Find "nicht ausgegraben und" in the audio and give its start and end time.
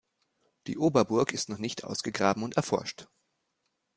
1.59-2.57